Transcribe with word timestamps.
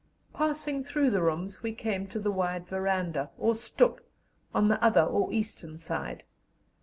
Passing 0.33 0.83
through 0.83 1.11
the 1.11 1.21
rooms, 1.21 1.61
we 1.61 1.75
came 1.75 2.07
to 2.07 2.17
the 2.17 2.31
wide 2.31 2.67
verandah, 2.67 3.29
or 3.37 3.53
stoep, 3.53 3.99
on 4.51 4.67
the 4.67 4.83
other 4.83 5.03
or 5.03 5.31
eastern 5.31 5.77
side. 5.77 6.23